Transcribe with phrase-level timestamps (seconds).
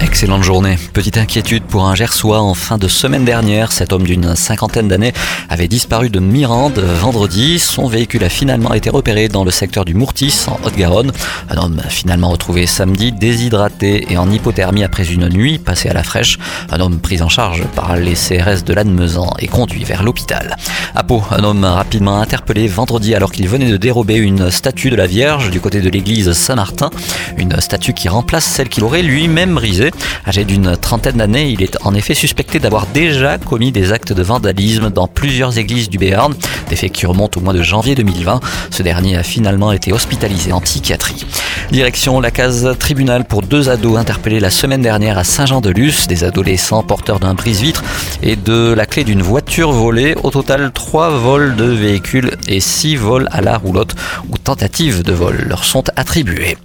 [0.00, 0.76] Excellente journée.
[0.92, 3.72] Petite inquiétude pour un Gersois en fin de semaine dernière.
[3.72, 5.12] Cet homme d'une cinquantaine d'années
[5.48, 7.58] avait disparu de Mirande vendredi.
[7.58, 11.12] Son véhicule a finalement été repéré dans le secteur du Mourtis en Haute-Garonne.
[11.48, 16.02] Un homme finalement retrouvé samedi déshydraté et en hypothermie après une nuit passée à la
[16.02, 16.38] fraîche.
[16.70, 20.56] Un homme pris en charge par les CRS de Lannemezan et conduit vers l'hôpital.
[20.94, 24.96] À Pau, un homme rapidement interpellé vendredi alors qu'il venait de dérober une statue de
[24.96, 26.90] la Vierge du côté de l'église Saint-Martin.
[27.38, 29.85] Une statue qui remplace celle qu'il aurait lui-même brisée
[30.26, 34.22] Âgé d'une trentaine d'années, il est en effet suspecté d'avoir déjà commis des actes de
[34.22, 36.34] vandalisme dans plusieurs églises du Béarn,
[36.68, 38.40] des faits qui remontent au mois de janvier 2020.
[38.70, 41.26] Ce dernier a finalement été hospitalisé en psychiatrie.
[41.70, 46.82] Direction la case tribunal pour deux ados interpellés la semaine dernière à Saint-Jean-de-Luz, des adolescents
[46.82, 47.82] porteurs d'un brise-vitre
[48.22, 50.14] et de la clé d'une voiture volée.
[50.22, 53.94] Au total, trois vols de véhicules et six vols à la roulotte
[54.30, 56.56] ou tentatives de vol leur sont attribués.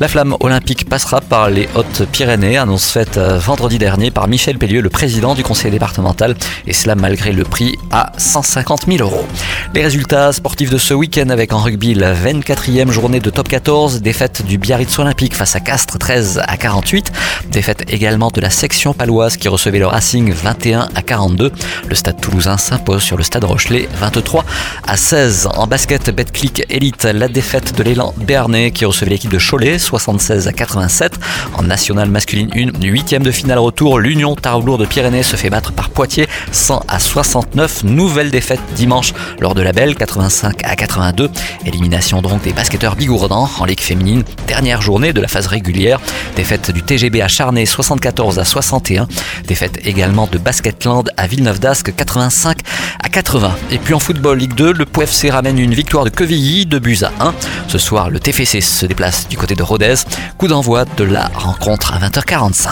[0.00, 4.80] La flamme olympique passera par les Hautes-Pyrénées, annonce faite euh, vendredi dernier par Michel Pellieu,
[4.80, 9.26] le président du conseil départemental, et cela malgré le prix à 150 000 euros.
[9.74, 14.00] Les résultats sportifs de ce week-end avec en rugby la 24e journée de top 14,
[14.00, 17.12] défaite du Biarritz Olympique face à Castres 13 à 48,
[17.50, 21.52] défaite également de la section paloise qui recevait le Racing 21 à 42.
[21.86, 24.46] Le stade toulousain s'impose sur le stade Rochelet 23
[24.86, 25.50] à 16.
[25.54, 30.46] En basket, Betclic Elite, la défaite de l'élan Bernay qui recevait l'équipe de Cholet 76
[30.46, 31.18] à 87.
[31.54, 35.72] En nationale masculine 1, huitième de finale retour, l'Union Tarblour de Pyrénées se fait battre
[35.72, 37.82] par Poitiers 100 à 69.
[37.82, 41.28] Nouvelle défaite dimanche lors de la Belle 85 à 82.
[41.66, 44.22] Élimination donc des basketteurs bigourdans en Ligue féminine.
[44.46, 46.00] Dernière journée de la phase régulière.
[46.36, 49.08] Défaite du TGB à Charnay 74 à 61.
[49.48, 52.62] Défaite également de Basketland à Villeneuve d'Ascq 85 à
[53.10, 53.54] 80.
[53.70, 56.98] Et puis en football Ligue 2, le POFC ramène une victoire de Quevilly de buts
[57.02, 57.34] à 1.
[57.68, 59.94] Ce soir, le TFC se déplace du côté de Rodez.
[60.38, 62.68] Coup d'envoi de la rencontre à 20h45.